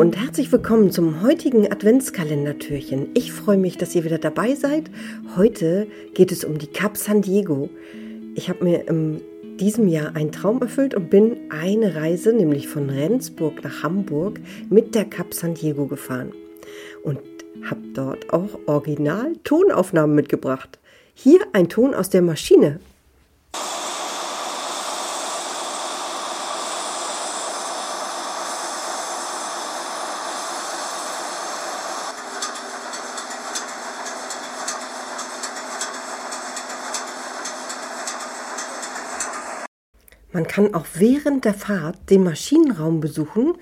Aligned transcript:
und 0.00 0.16
herzlich 0.16 0.50
willkommen 0.50 0.90
zum 0.90 1.20
heutigen 1.20 1.70
Adventskalendertürchen. 1.70 3.10
Ich 3.12 3.34
freue 3.34 3.58
mich, 3.58 3.76
dass 3.76 3.94
ihr 3.94 4.02
wieder 4.02 4.16
dabei 4.16 4.54
seid. 4.54 4.90
Heute 5.36 5.88
geht 6.14 6.32
es 6.32 6.42
um 6.42 6.56
die 6.56 6.68
Cap 6.68 6.96
San 6.96 7.20
Diego. 7.20 7.68
Ich 8.34 8.48
habe 8.48 8.64
mir 8.64 8.88
in 8.88 9.20
diesem 9.58 9.88
Jahr 9.88 10.16
einen 10.16 10.32
Traum 10.32 10.62
erfüllt 10.62 10.94
und 10.94 11.10
bin 11.10 11.36
eine 11.50 11.96
Reise, 11.96 12.32
nämlich 12.32 12.66
von 12.66 12.88
Rendsburg 12.88 13.62
nach 13.62 13.82
Hamburg, 13.82 14.40
mit 14.70 14.94
der 14.94 15.04
Cap 15.04 15.34
San 15.34 15.52
Diego 15.52 15.86
gefahren. 15.86 16.32
Und 17.02 17.20
habe 17.68 17.82
dort 17.92 18.32
auch 18.32 18.58
original 18.64 19.34
Tonaufnahmen 19.44 20.16
mitgebracht. 20.16 20.78
Hier 21.12 21.40
ein 21.52 21.68
Ton 21.68 21.92
aus 21.92 22.08
der 22.08 22.22
Maschine. 22.22 22.80
Man 40.40 40.48
kann 40.48 40.72
auch 40.72 40.86
während 40.94 41.44
der 41.44 41.52
Fahrt 41.52 41.98
den 42.08 42.24
Maschinenraum 42.24 43.00
besuchen, 43.00 43.56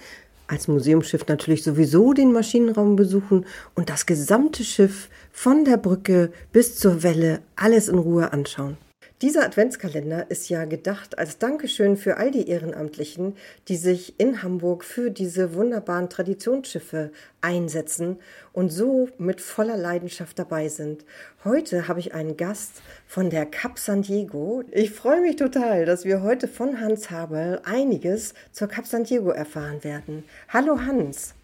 als 0.46 0.68
Museumsschiff 0.68 1.26
natürlich 1.26 1.64
sowieso 1.64 2.12
den 2.12 2.30
Maschinenraum 2.30 2.94
besuchen 2.94 3.46
und 3.74 3.90
das 3.90 4.06
gesamte 4.06 4.62
Schiff 4.62 5.08
von 5.32 5.64
der 5.64 5.76
Brücke 5.76 6.30
bis 6.52 6.76
zur 6.76 7.02
Welle 7.02 7.40
alles 7.56 7.88
in 7.88 7.98
Ruhe 7.98 8.32
anschauen. 8.32 8.76
Dieser 9.20 9.44
Adventskalender 9.44 10.30
ist 10.30 10.48
ja 10.48 10.64
gedacht 10.64 11.18
als 11.18 11.38
Dankeschön 11.38 11.96
für 11.96 12.18
all 12.18 12.30
die 12.30 12.48
Ehrenamtlichen, 12.48 13.34
die 13.66 13.74
sich 13.74 14.14
in 14.20 14.44
Hamburg 14.44 14.84
für 14.84 15.10
diese 15.10 15.54
wunderbaren 15.54 16.08
Traditionsschiffe 16.08 17.10
einsetzen 17.40 18.18
und 18.52 18.70
so 18.70 19.08
mit 19.18 19.40
voller 19.40 19.76
Leidenschaft 19.76 20.38
dabei 20.38 20.68
sind. 20.68 21.04
Heute 21.42 21.88
habe 21.88 21.98
ich 21.98 22.14
einen 22.14 22.36
Gast 22.36 22.80
von 23.08 23.28
der 23.28 23.44
Cap 23.44 23.80
San 23.80 24.02
Diego. 24.02 24.62
Ich 24.70 24.92
freue 24.92 25.20
mich 25.20 25.34
total, 25.34 25.84
dass 25.84 26.04
wir 26.04 26.22
heute 26.22 26.46
von 26.46 26.80
Hans 26.80 27.10
Habel 27.10 27.60
einiges 27.64 28.34
zur 28.52 28.68
Cap 28.68 28.86
San 28.86 29.02
Diego 29.02 29.30
erfahren 29.30 29.82
werden. 29.82 30.22
Hallo 30.48 30.80
Hans. 30.80 31.34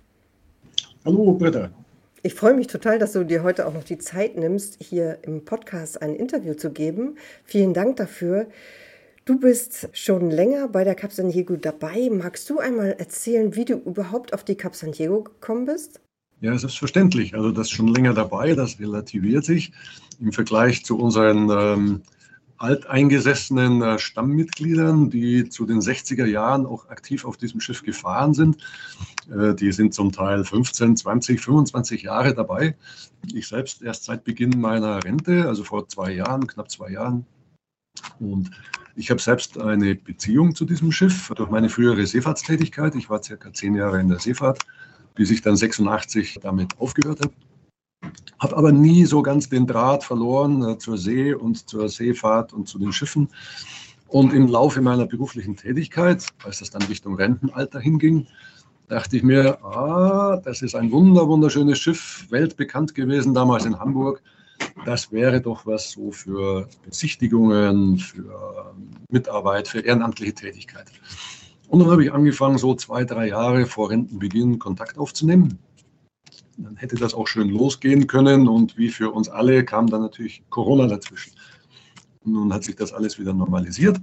Hallo 1.04 1.32
Britta. 1.32 1.72
Ich 2.26 2.32
freue 2.32 2.54
mich 2.54 2.68
total, 2.68 2.98
dass 2.98 3.12
du 3.12 3.22
dir 3.22 3.42
heute 3.42 3.66
auch 3.66 3.74
noch 3.74 3.84
die 3.84 3.98
Zeit 3.98 4.38
nimmst, 4.38 4.78
hier 4.80 5.18
im 5.24 5.44
Podcast 5.44 6.00
ein 6.00 6.16
Interview 6.16 6.54
zu 6.54 6.70
geben. 6.70 7.18
Vielen 7.44 7.74
Dank 7.74 7.96
dafür. 7.96 8.46
Du 9.26 9.38
bist 9.38 9.90
schon 9.92 10.30
länger 10.30 10.68
bei 10.68 10.84
der 10.84 10.94
Cap 10.94 11.12
San 11.12 11.28
Diego 11.28 11.56
dabei. 11.56 12.08
Magst 12.10 12.48
du 12.48 12.58
einmal 12.58 12.92
erzählen, 12.92 13.54
wie 13.56 13.66
du 13.66 13.74
überhaupt 13.74 14.32
auf 14.32 14.42
die 14.42 14.54
Cap 14.54 14.74
San 14.74 14.92
Diego 14.92 15.22
gekommen 15.22 15.66
bist? 15.66 16.00
Ja, 16.40 16.56
selbstverständlich. 16.56 17.34
Also 17.34 17.52
das 17.52 17.66
ist 17.66 17.72
schon 17.72 17.88
länger 17.88 18.14
dabei, 18.14 18.54
das 18.54 18.80
relativiert 18.80 19.44
sich 19.44 19.72
im 20.18 20.32
Vergleich 20.32 20.82
zu 20.82 20.96
unseren 20.96 21.50
ähm, 21.50 22.02
alteingesessenen 22.58 23.82
äh, 23.82 23.98
Stammmitgliedern, 23.98 25.10
die 25.10 25.48
zu 25.48 25.66
den 25.66 25.80
60er 25.80 26.26
Jahren 26.26 26.66
auch 26.66 26.88
aktiv 26.88 27.24
auf 27.24 27.36
diesem 27.36 27.60
Schiff 27.60 27.82
gefahren 27.82 28.34
sind. 28.34 28.56
Äh, 29.30 29.54
die 29.54 29.72
sind 29.72 29.94
zum 29.94 30.12
Teil 30.12 30.44
15, 30.44 30.96
20, 30.96 31.40
25 31.40 32.02
Jahre 32.02 32.34
dabei. 32.34 32.76
Ich 33.32 33.48
selbst 33.48 33.82
erst 33.82 34.04
seit 34.04 34.24
Beginn 34.24 34.60
meiner 34.60 35.02
Rente, 35.04 35.46
also 35.46 35.64
vor 35.64 35.88
zwei 35.88 36.12
Jahren, 36.12 36.46
knapp 36.46 36.70
zwei 36.70 36.90
Jahren. 36.90 37.26
Und 38.18 38.50
ich 38.96 39.10
habe 39.10 39.20
selbst 39.20 39.60
eine 39.60 39.94
Beziehung 39.96 40.54
zu 40.54 40.64
diesem 40.64 40.92
Schiff 40.92 41.32
durch 41.34 41.50
meine 41.50 41.68
frühere 41.68 42.06
Seefahrtstätigkeit. 42.06 42.94
Ich 42.94 43.10
war 43.10 43.22
circa 43.22 43.52
zehn 43.52 43.74
Jahre 43.74 44.00
in 44.00 44.08
der 44.08 44.20
Seefahrt, 44.20 44.60
bis 45.14 45.30
ich 45.30 45.42
dann 45.42 45.56
86 45.56 46.38
damit 46.40 46.78
aufgehört 46.78 47.20
habe. 47.20 47.32
Habe 48.38 48.56
aber 48.56 48.72
nie 48.72 49.04
so 49.04 49.22
ganz 49.22 49.48
den 49.48 49.66
Draht 49.66 50.04
verloren 50.04 50.62
äh, 50.68 50.78
zur 50.78 50.98
See 50.98 51.34
und 51.34 51.68
zur 51.68 51.88
Seefahrt 51.88 52.52
und 52.52 52.68
zu 52.68 52.78
den 52.78 52.92
Schiffen. 52.92 53.28
Und 54.08 54.32
im 54.32 54.48
Laufe 54.48 54.80
meiner 54.80 55.06
beruflichen 55.06 55.56
Tätigkeit, 55.56 56.26
als 56.44 56.58
das 56.58 56.70
dann 56.70 56.82
Richtung 56.82 57.16
Rentenalter 57.16 57.80
hinging, 57.80 58.26
dachte 58.88 59.16
ich 59.16 59.22
mir, 59.22 59.64
ah, 59.64 60.40
das 60.44 60.62
ist 60.62 60.74
ein 60.74 60.92
wunder, 60.92 61.26
wunderschönes 61.26 61.78
Schiff, 61.78 62.26
weltbekannt 62.30 62.94
gewesen 62.94 63.34
damals 63.34 63.64
in 63.64 63.78
Hamburg. 63.78 64.22
Das 64.84 65.10
wäre 65.10 65.40
doch 65.40 65.66
was 65.66 65.92
so 65.92 66.12
für 66.12 66.68
Besichtigungen, 66.84 67.98
für 67.98 68.74
Mitarbeit, 69.10 69.68
für 69.68 69.80
ehrenamtliche 69.80 70.34
Tätigkeit. 70.34 70.86
Und 71.68 71.80
dann 71.80 71.90
habe 71.90 72.04
ich 72.04 72.12
angefangen, 72.12 72.58
so 72.58 72.74
zwei, 72.74 73.04
drei 73.04 73.28
Jahre 73.28 73.66
vor 73.66 73.90
Rentenbeginn 73.90 74.58
Kontakt 74.58 74.98
aufzunehmen 74.98 75.58
dann 76.58 76.76
hätte 76.76 76.96
das 76.96 77.14
auch 77.14 77.26
schön 77.26 77.48
losgehen 77.48 78.06
können. 78.06 78.48
Und 78.48 78.76
wie 78.76 78.88
für 78.88 79.10
uns 79.10 79.28
alle 79.28 79.64
kam 79.64 79.88
dann 79.88 80.02
natürlich 80.02 80.42
Corona 80.50 80.86
dazwischen. 80.86 81.32
Nun 82.24 82.52
hat 82.52 82.64
sich 82.64 82.76
das 82.76 82.92
alles 82.92 83.18
wieder 83.18 83.34
normalisiert. 83.34 84.00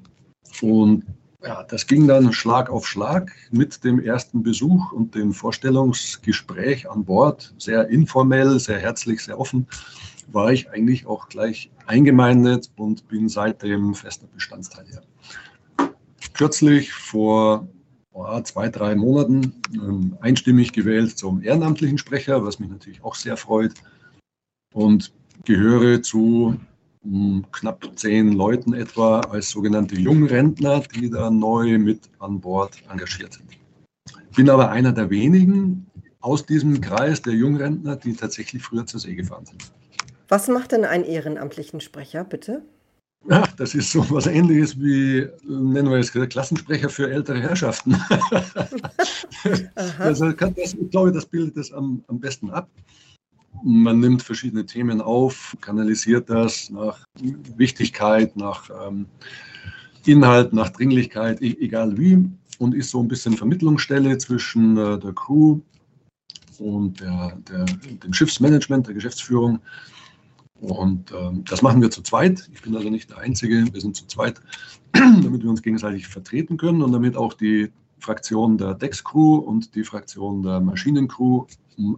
Und 0.62 1.06
ja, 1.44 1.64
das 1.64 1.88
ging 1.88 2.08
dann 2.08 2.34
Schlag 2.34 2.70
auf 2.70 2.88
Schlag 2.88 3.32
mit 3.50 3.84
dem 3.84 4.00
ersten 4.00 4.44
Besuch 4.44 4.92
und 4.92 5.16
dem 5.16 5.34
Vorstellungsgespräch 5.34 6.90
an 6.90 7.04
Bord. 7.04 7.54
Sehr 7.58 7.88
informell, 7.90 8.60
sehr 8.60 8.80
herzlich, 8.80 9.24
sehr 9.24 9.40
offen. 9.40 9.68
War 10.32 10.52
ich 10.52 10.70
eigentlich 10.70 11.08
auch 11.08 11.30
gleich 11.30 11.72
eingemeindet 11.88 12.70
und 12.78 13.08
bin 13.08 13.28
seitdem 13.28 13.96
fester 13.96 14.28
Bestandteil 14.28 14.86
hier. 14.88 15.02
Kürzlich 16.34 16.94
vor 16.94 17.68
oh, 18.14 18.42
zwei, 18.42 18.70
drei 18.70 18.96
Monaten 18.96 19.62
ähm, 19.74 20.18
einstimmig 20.22 20.74
gewählt 20.74 21.18
zum 21.18 21.42
ehrenamtlichen 21.42 21.98
Sprecher, 21.98 22.44
was 22.46 22.60
mich 22.60 22.70
natürlich 22.70 23.04
auch 23.04 23.16
sehr 23.16 23.38
freut. 23.38 23.74
Und 24.74 25.14
gehöre 25.44 26.02
zu 26.02 26.58
um, 27.04 27.46
knapp 27.52 27.88
zehn 27.96 28.34
Leuten 28.34 28.74
etwa 28.74 29.22
als 29.22 29.50
sogenannte 29.50 29.96
Jungrentner, 29.96 30.82
die 30.96 31.10
da 31.10 31.30
neu 31.30 31.80
mit 31.80 32.10
an 32.20 32.40
Bord 32.40 32.78
engagiert 32.90 33.34
sind. 33.34 33.50
Bin 34.36 34.50
aber 34.50 34.70
einer 34.70 34.92
der 34.92 35.10
wenigen 35.10 35.88
aus 36.20 36.46
diesem 36.46 36.80
Kreis 36.80 37.22
der 37.22 37.34
Jungrentner, 37.34 37.96
die 37.96 38.14
tatsächlich 38.14 38.62
früher 38.62 38.86
zur 38.86 39.00
See 39.00 39.16
gefahren 39.16 39.46
sind. 39.46 39.72
Was 40.28 40.48
macht 40.48 40.72
denn 40.72 40.86
einen 40.86 41.04
ehrenamtlichen 41.04 41.82
Sprecher, 41.82 42.24
bitte? 42.24 42.64
Ja, 43.30 43.48
das 43.58 43.76
ist 43.76 43.92
so 43.92 44.10
was 44.10 44.26
ähnliches 44.26 44.80
wie, 44.80 45.28
nennen 45.44 45.92
wir 45.92 45.98
es 45.98 46.12
Klassensprecher 46.12 46.90
für 46.90 47.12
ältere 47.12 47.40
Herrschaften. 47.40 47.94
also 50.00 50.32
das, 50.32 50.74
ich 50.74 50.90
glaube, 50.90 51.12
das 51.12 51.26
bildet 51.28 51.56
das 51.56 51.72
am, 51.72 52.04
am 52.08 52.20
besten 52.20 52.50
ab. 52.50 52.68
Man 53.64 54.00
nimmt 54.00 54.24
verschiedene 54.24 54.66
Themen 54.66 55.02
auf, 55.02 55.56
kanalisiert 55.62 56.30
das 56.30 56.72
nach 56.72 57.06
Wichtigkeit, 57.58 58.36
nach 58.36 58.70
ähm, 58.88 59.06
Inhalt, 60.06 60.52
nach 60.52 60.70
Dringlichkeit, 60.70 61.42
e 61.44 61.56
egal 61.60 61.96
wie, 62.00 62.28
und 62.58 62.74
ist 62.74 62.90
so 62.90 63.02
ein 63.02 63.08
bisschen 63.08 63.38
Vermittlungsstelle 63.38 64.18
zwischen 64.18 64.78
äh, 64.78 64.98
der 64.98 65.14
Crew 65.14 65.60
und 66.58 67.00
der, 67.00 67.38
der, 67.48 67.66
dem 67.66 68.14
Schiffsmanagement, 68.14 68.88
der 68.88 68.96
Geschäftsführung 68.96 69.60
und 70.62 71.12
ähm, 71.12 71.44
das 71.50 71.62
machen 71.64 71.82
wir 71.82 71.90
zu 71.90 72.04
zweit. 72.04 72.48
Ich 72.54 72.62
bin 72.62 72.76
also 72.76 72.90
nicht 72.90 73.10
der 73.10 73.18
Einzige, 73.18 73.66
wir 73.72 73.82
sind 73.82 73.96
zu 73.96 74.06
zweit, 74.06 74.40
damit 74.94 75.44
wir 75.44 75.50
uns 75.50 75.64
gegenseitig 75.64 76.08
vertreten 76.08 76.58
können 76.58 76.84
und 76.84 76.92
damit 76.92 77.18
auch 77.18 77.34
die 77.34 77.72
Fraktion 78.00 78.58
der 78.58 78.76
Deckscrew 78.76 79.38
und 79.38 79.74
die 79.76 79.84
Fraktion 79.84 80.44
der 80.44 80.60
Maschinencrew 80.60 81.46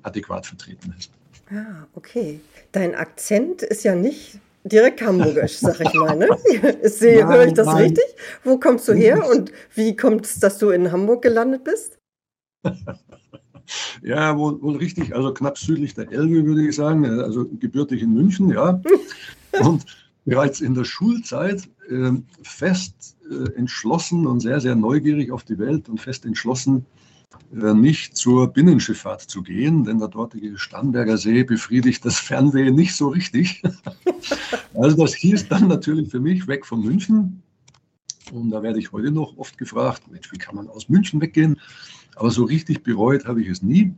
adäquat 0.03 0.45
vertreten 0.45 0.93
ist. 0.97 1.11
Ah, 1.51 1.85
okay. 1.93 2.39
Dein 2.71 2.95
Akzent 2.95 3.63
ist 3.63 3.83
ja 3.83 3.95
nicht 3.95 4.39
direkt 4.63 5.01
hamburgisch, 5.01 5.57
sag 5.57 5.79
ich 5.81 5.93
mal. 5.93 6.15
Ne? 6.15 6.27
höre 6.51 7.45
ich 7.45 7.53
das 7.53 7.67
nein. 7.67 7.83
richtig? 7.83 8.05
Wo 8.45 8.57
kommst 8.57 8.87
du 8.87 8.93
her 8.93 9.29
und 9.29 9.51
wie 9.75 9.95
kommt 9.95 10.25
es, 10.25 10.39
dass 10.39 10.57
du 10.57 10.69
in 10.69 10.91
Hamburg 10.91 11.21
gelandet 11.21 11.65
bist? 11.65 11.99
Ja, 14.01 14.37
wohl, 14.37 14.61
wohl 14.61 14.77
richtig. 14.77 15.15
Also 15.15 15.33
knapp 15.33 15.57
südlich 15.57 15.93
der 15.93 16.11
Elbe, 16.11 16.45
würde 16.45 16.67
ich 16.67 16.75
sagen. 16.75 17.05
Also 17.05 17.47
gebürtig 17.59 18.01
in 18.01 18.13
München, 18.13 18.49
ja. 18.49 18.81
Und 19.61 19.85
bereits 20.25 20.61
in 20.61 20.73
der 20.73 20.85
Schulzeit 20.85 21.69
äh, 21.89 22.11
fest 22.43 23.17
äh, 23.29 23.51
entschlossen 23.57 24.25
und 24.25 24.39
sehr, 24.39 24.59
sehr 24.61 24.75
neugierig 24.75 25.31
auf 25.31 25.43
die 25.43 25.57
Welt 25.59 25.89
und 25.89 25.99
fest 25.99 26.25
entschlossen, 26.25 26.85
äh, 27.53 27.73
nicht 27.73 28.15
zur 28.15 28.47
Binnenschifffahrt 28.47 29.21
zu 29.21 29.43
gehen, 29.43 29.83
denn 29.83 29.99
der 29.99 30.07
dortige 30.07 30.57
Starnberger 30.57 31.17
See 31.17 31.43
befriedigt 31.43 32.05
das 32.05 32.17
Fernweh 32.19 32.71
nicht 32.71 32.95
so 32.95 33.09
richtig. 33.09 33.61
also 34.73 34.97
das 34.97 35.13
hieß 35.15 35.49
dann 35.49 35.67
natürlich 35.67 36.09
für 36.09 36.19
mich 36.19 36.47
weg 36.47 36.65
von 36.65 36.81
München. 36.81 37.43
Und 38.31 38.49
da 38.49 38.63
werde 38.63 38.79
ich 38.79 38.91
heute 38.91 39.11
noch 39.11 39.37
oft 39.37 39.57
gefragt, 39.57 40.03
Mensch, 40.09 40.31
wie 40.31 40.37
kann 40.37 40.55
man 40.55 40.69
aus 40.69 40.89
München 40.89 41.21
weggehen? 41.21 41.59
Aber 42.15 42.29
so 42.31 42.43
richtig 42.43 42.83
bereut 42.83 43.25
habe 43.25 43.41
ich 43.41 43.49
es 43.49 43.61
nie, 43.61 43.93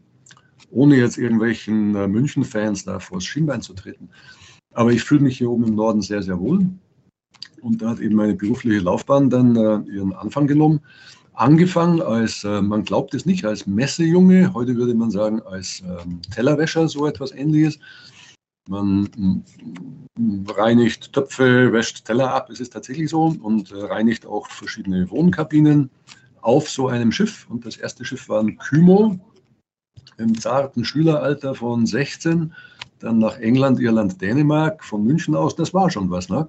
ohne 0.71 0.95
jetzt 0.97 1.17
irgendwelchen 1.17 1.95
äh, 1.95 2.07
München-Fans 2.07 2.85
da 2.85 2.99
vors 2.99 3.25
Schienbein 3.25 3.61
zu 3.61 3.73
treten. 3.73 4.09
Aber 4.73 4.91
ich 4.91 5.03
fühle 5.03 5.21
mich 5.21 5.37
hier 5.37 5.49
oben 5.49 5.67
im 5.67 5.75
Norden 5.75 6.01
sehr, 6.01 6.21
sehr 6.21 6.39
wohl. 6.39 6.67
Und 7.61 7.81
da 7.81 7.89
hat 7.89 7.99
eben 7.99 8.15
meine 8.15 8.35
berufliche 8.35 8.79
Laufbahn 8.79 9.29
dann 9.29 9.55
äh, 9.55 9.79
ihren 9.91 10.13
Anfang 10.13 10.47
genommen. 10.47 10.81
angefangen 11.33 12.01
als, 12.01 12.43
äh, 12.43 12.61
man 12.61 12.83
glaubt 12.85 13.13
es 13.13 13.25
nicht, 13.25 13.45
als 13.45 13.67
Messejunge, 13.67 14.53
heute 14.53 14.75
würde 14.75 14.93
man 14.93 15.11
sagen 15.11 15.41
als 15.41 15.81
ähm, 15.81 16.21
Tellerwäscher, 16.33 16.87
so 16.87 17.07
etwas 17.07 17.31
ähnliches. 17.31 17.79
Man 18.69 19.09
mm, 20.17 20.45
reinigt 20.49 21.11
Töpfe, 21.13 21.71
wäscht 21.73 22.05
Teller 22.05 22.33
ab, 22.33 22.49
es 22.49 22.59
ist 22.59 22.73
tatsächlich 22.73 23.09
so, 23.09 23.35
und 23.41 23.71
äh, 23.71 23.75
reinigt 23.75 24.25
auch 24.25 24.47
verschiedene 24.47 25.09
Wohnkabinen 25.09 25.89
auf 26.45 26.69
so 26.69 26.87
einem 26.87 27.11
Schiff. 27.11 27.47
Und 27.49 27.65
das 27.65 27.77
erste 27.77 28.05
Schiff 28.05 28.29
war 28.29 28.41
ein 28.41 28.57
Kymo 28.57 29.19
im 30.17 30.39
zarten 30.39 30.85
Schüleralter 30.85 31.55
von 31.55 31.85
16 31.85 32.53
dann 32.99 33.17
nach 33.19 33.37
England, 33.39 33.79
Irland, 33.79 34.21
Dänemark, 34.21 34.83
von 34.83 35.03
München 35.03 35.35
aus, 35.35 35.55
das 35.55 35.73
war 35.73 35.89
schon 35.89 36.09
was. 36.09 36.29
Ne? 36.29 36.47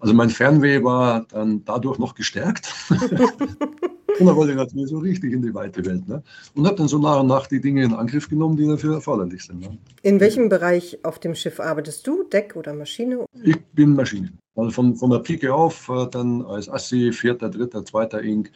Also 0.00 0.14
mein 0.14 0.30
Fernweh 0.30 0.82
war 0.82 1.24
dann 1.28 1.64
dadurch 1.64 1.98
noch 1.98 2.14
gestärkt. 2.14 2.74
und 2.90 4.26
dann 4.26 4.34
wollte 4.34 4.52
ich 4.52 4.58
natürlich 4.58 4.90
so 4.90 4.98
richtig 4.98 5.32
in 5.32 5.42
die 5.42 5.54
weite 5.54 5.84
Welt. 5.84 6.08
Ne? 6.08 6.22
Und 6.54 6.66
habe 6.66 6.76
dann 6.76 6.88
so 6.88 6.98
nach 6.98 7.20
und 7.20 7.28
nach 7.28 7.46
die 7.46 7.60
Dinge 7.60 7.84
in 7.84 7.94
Angriff 7.94 8.28
genommen, 8.28 8.56
die 8.56 8.66
dafür 8.66 8.94
erforderlich 8.94 9.44
sind. 9.44 9.60
Ne? 9.60 9.78
In 10.02 10.18
welchem 10.18 10.48
Bereich 10.48 10.98
auf 11.04 11.20
dem 11.20 11.34
Schiff 11.34 11.60
arbeitest 11.60 12.06
du? 12.06 12.24
Deck 12.24 12.56
oder 12.56 12.74
Maschine? 12.74 13.24
Ich 13.44 13.64
bin 13.72 13.94
Maschine. 13.94 14.32
Also 14.56 14.70
von, 14.70 14.96
von 14.96 15.10
der 15.10 15.20
Pike 15.20 15.54
auf, 15.54 15.88
äh, 15.88 16.06
dann 16.10 16.42
als 16.42 16.68
Assi, 16.68 17.12
vierter, 17.12 17.48
dritter, 17.48 17.84
zweiter 17.84 18.22
Ink 18.22 18.50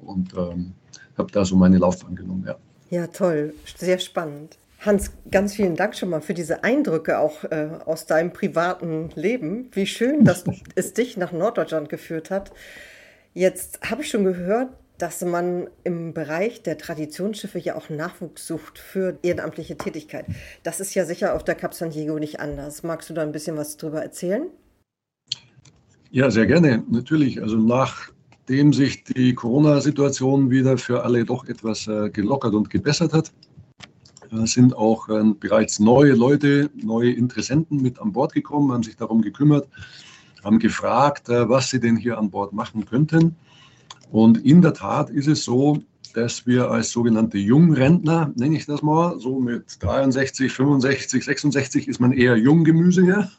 und 0.00 0.34
ähm, 0.34 0.72
habe 1.16 1.30
da 1.32 1.44
so 1.44 1.56
meine 1.56 1.78
Laufbahn 1.78 2.16
genommen. 2.16 2.44
Ja. 2.46 2.56
ja, 2.90 3.06
toll. 3.08 3.54
Sehr 3.76 3.98
spannend. 3.98 4.58
Hans, 4.80 5.10
ganz 5.30 5.54
vielen 5.54 5.74
Dank 5.74 5.96
schon 5.96 6.10
mal 6.10 6.20
für 6.20 6.34
diese 6.34 6.62
Eindrücke 6.62 7.18
auch 7.18 7.44
äh, 7.44 7.68
aus 7.84 8.06
deinem 8.06 8.32
privaten 8.32 9.10
Leben. 9.16 9.70
Wie 9.72 9.86
schön, 9.86 10.24
dass 10.24 10.44
es 10.76 10.94
dich 10.94 11.16
nach 11.16 11.32
Norddeutschland 11.32 11.88
geführt 11.88 12.30
hat. 12.30 12.52
Jetzt 13.34 13.80
habe 13.90 14.02
ich 14.02 14.10
schon 14.10 14.24
gehört, 14.24 14.68
dass 14.98 15.22
man 15.22 15.68
im 15.84 16.12
Bereich 16.12 16.62
der 16.62 16.76
Traditionsschiffe 16.76 17.58
ja 17.58 17.76
auch 17.76 17.88
Nachwuchs 17.88 18.46
sucht 18.46 18.78
für 18.78 19.18
ehrenamtliche 19.22 19.76
Tätigkeit. 19.76 20.26
Das 20.64 20.80
ist 20.80 20.94
ja 20.94 21.04
sicher 21.04 21.34
auf 21.34 21.44
der 21.44 21.54
Cap 21.54 21.72
San 21.72 21.90
Diego 21.90 22.18
nicht 22.18 22.40
anders. 22.40 22.82
Magst 22.82 23.08
du 23.08 23.14
da 23.14 23.22
ein 23.22 23.32
bisschen 23.32 23.56
was 23.56 23.76
drüber 23.76 24.02
erzählen? 24.02 24.48
Ja, 26.10 26.30
sehr 26.30 26.46
gerne, 26.46 26.84
natürlich. 26.90 27.40
Also 27.42 27.56
nachdem 28.48 28.72
sich 28.72 29.04
die 29.04 29.34
Corona-Situation 29.34 30.48
wieder 30.48 30.78
für 30.78 31.04
alle 31.04 31.22
doch 31.26 31.44
etwas 31.48 31.86
äh, 31.86 32.08
gelockert 32.08 32.54
und 32.54 32.70
gebessert 32.70 33.12
hat, 33.12 33.30
sind 34.44 34.74
auch 34.74 35.06
äh, 35.10 35.22
bereits 35.38 35.78
neue 35.78 36.14
Leute, 36.14 36.70
neue 36.74 37.12
Interessenten 37.12 37.82
mit 37.82 37.98
an 37.98 38.12
Bord 38.12 38.32
gekommen, 38.32 38.72
haben 38.72 38.82
sich 38.82 38.96
darum 38.96 39.20
gekümmert, 39.20 39.68
haben 40.42 40.58
gefragt, 40.58 41.28
äh, 41.28 41.46
was 41.46 41.68
sie 41.68 41.78
denn 41.78 41.98
hier 41.98 42.16
an 42.16 42.30
Bord 42.30 42.54
machen 42.54 42.86
könnten. 42.86 43.36
Und 44.10 44.38
in 44.38 44.62
der 44.62 44.72
Tat 44.72 45.10
ist 45.10 45.28
es 45.28 45.44
so, 45.44 45.82
dass 46.14 46.46
wir 46.46 46.70
als 46.70 46.90
sogenannte 46.90 47.36
Jungrentner, 47.36 48.32
nenne 48.34 48.56
ich 48.56 48.64
das 48.64 48.80
mal, 48.80 49.20
so 49.20 49.40
mit 49.40 49.76
63, 49.80 50.50
65, 50.50 51.22
66 51.22 51.86
ist 51.86 52.00
man 52.00 52.12
eher 52.14 52.38
Junggemüse 52.38 53.02
hier, 53.02 53.30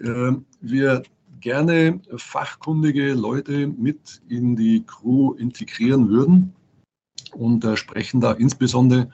äh, 0.02 0.32
wir 0.60 1.04
gerne 1.44 2.00
fachkundige 2.16 3.12
Leute 3.12 3.66
mit 3.66 4.22
in 4.28 4.56
die 4.56 4.82
Crew 4.86 5.34
integrieren 5.34 6.08
würden 6.08 6.54
und 7.32 7.62
äh, 7.66 7.76
sprechen 7.76 8.22
da 8.22 8.32
insbesondere 8.32 9.10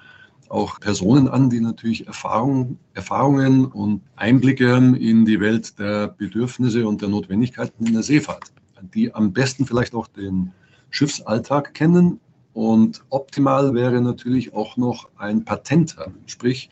auch 0.48 0.78
Personen 0.78 1.26
an, 1.26 1.50
die 1.50 1.60
natürlich 1.60 2.06
Erfahrung, 2.06 2.78
Erfahrungen 2.94 3.66
und 3.66 4.02
Einblicke 4.14 4.76
in 4.76 5.24
die 5.24 5.40
Welt 5.40 5.76
der 5.80 6.06
Bedürfnisse 6.06 6.86
und 6.86 7.02
der 7.02 7.08
Notwendigkeiten 7.08 7.84
in 7.84 7.94
der 7.94 8.04
Seefahrt, 8.04 8.52
die 8.94 9.12
am 9.12 9.32
besten 9.32 9.66
vielleicht 9.66 9.94
auch 9.94 10.06
den 10.06 10.52
Schiffsalltag 10.90 11.74
kennen. 11.74 12.20
Und 12.52 13.02
optimal 13.10 13.74
wäre 13.74 14.00
natürlich 14.00 14.54
auch 14.54 14.76
noch 14.76 15.08
ein 15.16 15.44
Patent 15.44 15.96
sprich 16.26 16.70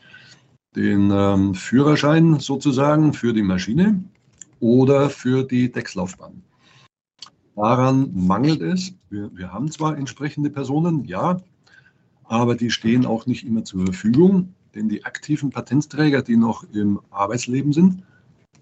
den 0.75 1.11
ähm, 1.11 1.53
Führerschein 1.53 2.39
sozusagen 2.39 3.11
für 3.11 3.33
die 3.33 3.43
Maschine 3.43 4.03
oder 4.59 5.09
für 5.09 5.43
die 5.43 5.71
Deckslaufbahn. 5.71 6.43
Daran 7.55 8.11
mangelt 8.13 8.61
es. 8.61 8.93
Wir, 9.09 9.29
wir 9.35 9.51
haben 9.51 9.69
zwar 9.69 9.97
entsprechende 9.97 10.49
Personen, 10.49 11.03
ja, 11.05 11.41
aber 12.23 12.55
die 12.55 12.69
stehen 12.69 13.05
auch 13.05 13.25
nicht 13.25 13.45
immer 13.45 13.63
zur 13.63 13.85
Verfügung, 13.85 14.53
denn 14.75 14.87
die 14.87 15.03
aktiven 15.03 15.49
Patentträger, 15.49 16.21
die 16.21 16.37
noch 16.37 16.63
im 16.73 17.01
Arbeitsleben 17.09 17.73
sind, 17.73 18.03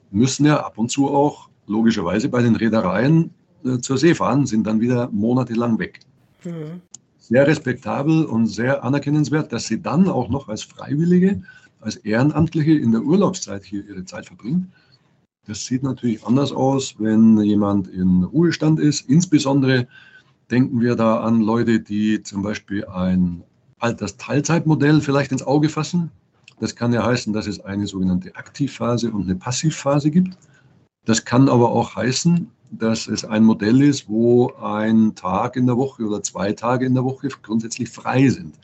müssen 0.10 0.46
ja 0.46 0.66
ab 0.66 0.78
und 0.78 0.90
zu 0.90 1.10
auch 1.10 1.50
logischerweise 1.68 2.30
bei 2.30 2.42
den 2.42 2.56
Reedereien 2.56 3.32
äh, 3.66 3.78
zur 3.80 3.98
See 3.98 4.16
fahren, 4.16 4.46
sind 4.46 4.66
dann 4.66 4.80
wieder 4.80 5.10
monatelang 5.12 5.78
weg. 5.80 6.00
Mhm. 6.44 6.82
Sehr 7.18 7.46
respektabel 7.46 8.26
und 8.26 8.48
sehr 8.48 8.84
anerkennenswert, 8.84 9.52
dass 9.52 9.68
sie 9.68 9.82
dann 9.82 10.08
auch 10.08 10.30
noch 10.30 10.48
als 10.48 10.64
Freiwillige, 10.64 11.44
als 11.82 11.98
Ehrenamtliche 11.98 12.72
in 12.72 12.94
der 12.94 13.02
Urlaubszeit 13.02 13.66
hier 13.66 13.86
ihre 13.86 14.06
Zeit 14.06 14.28
verbringen. 14.28 14.72
Das 15.48 15.66
sieht 15.66 15.82
natürlich 15.82 16.26
anders 16.26 16.52
aus, 16.52 16.96
wenn 17.00 17.42
jemand 17.42 17.88
in 17.88 18.24
Ruhestand 18.24 18.82
ist. 18.82 19.10
Insbesondere 19.10 19.88
denken 20.52 20.82
wir 20.82 20.96
da 20.96 21.22
an 21.22 21.42
Leute, 21.42 21.80
die 21.80 22.22
zum 22.22 22.42
Beispiel 22.42 22.86
ein 22.86 23.44
Altersteilzeitmodell 23.80 25.00
vielleicht 25.00 25.32
ins 25.32 25.44
Auge 25.44 25.70
fassen. 25.70 26.12
Das 26.60 26.76
kann 26.76 26.92
ja 26.92 27.06
heißen, 27.06 27.32
dass 27.32 27.48
es 27.48 27.62
eine 27.62 27.88
sogenannte 27.88 28.36
Aktivphase 28.36 29.10
und 29.12 29.24
eine 29.24 29.36
Passivphase 29.36 30.12
gibt. 30.12 30.38
Das 31.06 31.24
kann 31.24 31.48
aber 31.48 31.70
auch 31.70 31.96
heißen, 31.96 32.50
dass 32.72 33.08
es 33.08 33.24
ein 33.24 33.46
Modell 33.46 33.82
ist, 33.82 34.10
wo 34.10 34.52
ein 34.62 35.16
Tag 35.16 35.56
in 35.56 35.68
der 35.68 35.78
Woche 35.78 36.04
oder 36.04 36.22
zwei 36.24 36.52
Tage 36.52 36.86
in 36.86 36.94
der 36.94 37.06
Woche 37.06 37.30
grundsätzlich 37.42 37.90
frei 37.90 38.28
sind. 38.28 38.56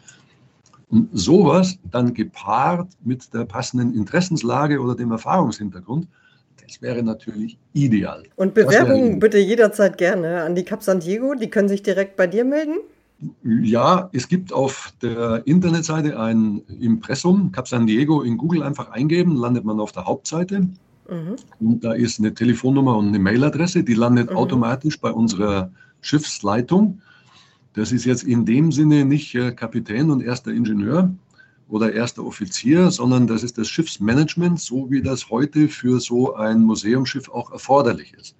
Und 0.90 1.10
sowas 1.14 1.78
dann 1.90 2.14
gepaart 2.14 2.90
mit 3.04 3.34
der 3.34 3.46
passenden 3.46 3.94
Interessenslage 3.94 4.82
oder 4.82 4.96
dem 4.96 5.12
Erfahrungshintergrund, 5.12 6.08
das 6.66 6.82
wäre 6.82 7.04
natürlich 7.04 7.58
ideal. 7.74 8.24
Und 8.36 8.54
Bewerbungen 8.54 9.20
bitte 9.20 9.38
jederzeit 9.38 9.98
gerne 9.98 10.44
an 10.44 10.56
die 10.56 10.64
Cap 10.64 10.84
San 10.84 11.00
Diego. 11.00 11.36
Die 11.36 11.50
können 11.50 11.70
sich 11.70 11.84
direkt 11.84 12.16
bei 12.16 12.28
dir 12.28 12.46
melden. 12.46 12.76
Ja, 13.44 14.10
es 14.12 14.28
gibt 14.28 14.52
auf 14.52 14.94
der 15.02 15.44
Internetseite 15.46 16.20
ein 16.20 16.62
Impressum, 16.80 17.52
Cap 17.52 17.68
San 17.68 17.88
Diego 17.88 18.22
in 18.22 18.38
Google 18.38 18.64
einfach 18.64 18.92
eingeben, 18.92 19.36
landet 19.36 19.64
man 19.64 19.80
auf 19.80 19.92
der 19.92 20.06
Hauptseite. 20.06 20.68
Mhm. 21.10 21.36
Und 21.60 21.84
da 21.84 21.94
ist 21.94 22.20
eine 22.20 22.34
Telefonnummer 22.34 22.98
und 22.98 23.10
eine 23.10 23.20
Mailadresse, 23.20 23.84
die 23.84 23.94
landet 23.94 24.32
mhm. 24.32 24.38
automatisch 24.38 25.00
bei 25.00 25.12
unserer 25.12 25.72
Schiffsleitung. 26.02 27.02
Das 27.74 27.92
ist 27.92 28.06
jetzt 28.06 28.24
in 28.24 28.46
dem 28.46 28.72
Sinne 28.72 29.06
nicht 29.06 29.34
äh, 29.36 29.52
Kapitän 29.52 30.12
und 30.12 30.22
erster 30.22 30.52
Ingenieur, 30.52 31.14
oder 31.74 31.92
erster 31.92 32.24
Offizier, 32.24 32.92
sondern 32.92 33.26
das 33.26 33.42
ist 33.42 33.58
das 33.58 33.68
Schiffsmanagement, 33.68 34.60
so 34.60 34.92
wie 34.92 35.02
das 35.02 35.32
heute 35.32 35.68
für 35.68 36.00
so 36.00 36.36
ein 36.36 36.60
Museumsschiff 36.60 37.30
auch 37.30 37.52
erforderlich 37.52 38.14
ist. 38.14 38.36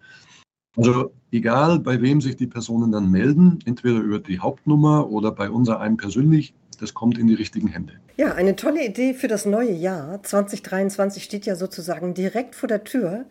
Also 0.78 1.12
egal, 1.32 1.80
bei 1.80 2.00
wem 2.00 2.22
sich 2.22 2.36
die 2.36 2.46
Personen 2.46 2.92
dann 2.92 3.10
melden, 3.10 3.58
entweder 3.66 4.00
über 4.00 4.20
die 4.20 4.40
Hauptnummer 4.40 5.10
oder 5.10 5.32
bei 5.32 5.50
unser 5.50 5.80
einem 5.80 5.98
persönlich, 5.98 6.54
das 6.80 6.94
kommt 6.94 7.18
in 7.18 7.26
die 7.26 7.34
richtigen 7.34 7.70
Hände. 7.70 7.94
Ja, 8.18 8.36
eine 8.36 8.56
tolle 8.56 8.86
Idee 8.86 9.16
für 9.16 9.28
das 9.28 9.48
neue 9.48 9.74
Jahr. 9.74 10.22
2023 10.22 11.24
steht 11.24 11.48
ja 11.48 11.56
sozusagen 11.56 12.14
direkt 12.14 12.54
vor 12.54 12.70
der 12.70 12.84
Tür. 12.84 13.26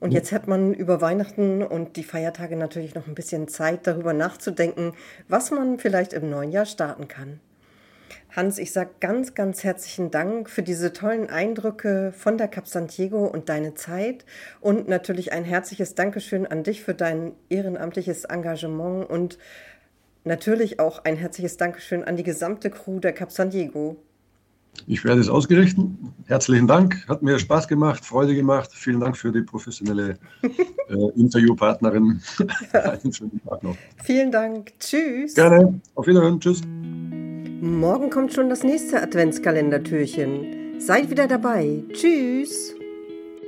Und 0.00 0.10
jetzt 0.10 0.32
hat 0.32 0.48
man 0.48 0.74
über 0.74 1.00
Weihnachten 1.00 1.62
und 1.62 1.96
die 1.96 2.02
Feiertage 2.02 2.56
natürlich 2.56 2.96
noch 2.96 3.06
ein 3.06 3.14
bisschen 3.14 3.46
Zeit, 3.46 3.86
darüber 3.86 4.12
nachzudenken, 4.12 4.92
was 5.28 5.52
man 5.52 5.78
vielleicht 5.78 6.12
im 6.14 6.30
neuen 6.30 6.50
Jahr 6.50 6.66
starten 6.66 7.06
kann. 7.06 7.38
Hans, 8.36 8.58
ich 8.58 8.70
sage 8.70 8.90
ganz, 9.00 9.34
ganz 9.34 9.64
herzlichen 9.64 10.10
Dank 10.10 10.50
für 10.50 10.62
diese 10.62 10.92
tollen 10.92 11.30
Eindrücke 11.30 12.12
von 12.14 12.36
der 12.36 12.48
Cap 12.48 12.68
Santiago 12.68 13.24
und 13.24 13.48
deine 13.48 13.74
Zeit 13.74 14.26
und 14.60 14.88
natürlich 14.88 15.32
ein 15.32 15.42
herzliches 15.42 15.94
Dankeschön 15.94 16.46
an 16.46 16.62
dich 16.62 16.82
für 16.82 16.92
dein 16.92 17.32
ehrenamtliches 17.48 18.24
Engagement 18.24 19.08
und 19.08 19.38
natürlich 20.24 20.80
auch 20.80 21.02
ein 21.06 21.16
herzliches 21.16 21.56
Dankeschön 21.56 22.04
an 22.04 22.16
die 22.16 22.24
gesamte 22.24 22.68
Crew 22.68 23.00
der 23.00 23.14
Cap 23.14 23.32
Santiago. 23.32 23.96
Ich 24.86 25.02
werde 25.02 25.22
es 25.22 25.30
ausgerichten. 25.30 26.12
Herzlichen 26.26 26.66
Dank. 26.66 27.08
Hat 27.08 27.22
mir 27.22 27.38
Spaß 27.38 27.66
gemacht, 27.66 28.04
Freude 28.04 28.34
gemacht. 28.34 28.70
Vielen 28.74 29.00
Dank 29.00 29.16
für 29.16 29.32
die 29.32 29.40
professionelle 29.40 30.18
äh, 30.42 30.94
Interviewpartnerin. 31.14 32.20
Einen 32.72 33.12
schönen 33.14 33.40
Tag 33.48 33.62
noch. 33.62 33.78
Vielen 34.04 34.30
Dank. 34.30 34.78
Tschüss. 34.78 35.34
Gerne. 35.34 35.80
Auf 35.94 36.06
Wiederhören. 36.06 36.38
Tschüss. 36.38 36.60
Morgen 37.66 38.10
kommt 38.10 38.32
schon 38.32 38.48
das 38.48 38.62
nächste 38.62 39.02
Adventskalendertürchen. 39.02 40.78
Seid 40.78 41.10
wieder 41.10 41.26
dabei. 41.26 41.82
Tschüss. 41.92 42.76